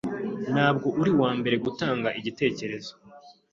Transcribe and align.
Ntabwo 0.53 0.87
uri 0.99 1.09
uwambere 1.15 1.55
gutanga 1.65 2.09
igitekerezo 2.19 2.91